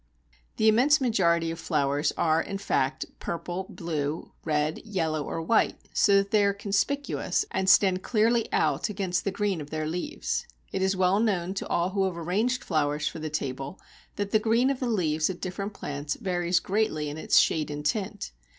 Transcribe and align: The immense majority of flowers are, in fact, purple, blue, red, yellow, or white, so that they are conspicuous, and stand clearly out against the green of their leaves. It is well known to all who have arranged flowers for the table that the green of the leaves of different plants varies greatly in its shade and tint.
The 0.57 0.67
immense 0.67 0.99
majority 0.99 1.51
of 1.51 1.59
flowers 1.59 2.11
are, 2.17 2.41
in 2.41 2.57
fact, 2.57 3.05
purple, 3.19 3.67
blue, 3.69 4.31
red, 4.43 4.81
yellow, 4.83 5.23
or 5.23 5.43
white, 5.43 5.77
so 5.93 6.15
that 6.15 6.31
they 6.31 6.43
are 6.43 6.53
conspicuous, 6.55 7.45
and 7.51 7.69
stand 7.69 8.01
clearly 8.01 8.51
out 8.51 8.89
against 8.89 9.25
the 9.25 9.29
green 9.31 9.61
of 9.61 9.69
their 9.69 9.85
leaves. 9.85 10.47
It 10.71 10.81
is 10.81 10.97
well 10.97 11.19
known 11.19 11.53
to 11.53 11.67
all 11.67 11.91
who 11.91 12.05
have 12.05 12.17
arranged 12.17 12.63
flowers 12.63 13.07
for 13.07 13.19
the 13.19 13.29
table 13.29 13.79
that 14.15 14.31
the 14.31 14.39
green 14.39 14.71
of 14.71 14.79
the 14.79 14.89
leaves 14.89 15.29
of 15.29 15.39
different 15.39 15.75
plants 15.75 16.15
varies 16.15 16.59
greatly 16.59 17.07
in 17.07 17.19
its 17.19 17.37
shade 17.37 17.69
and 17.69 17.85
tint. 17.85 18.31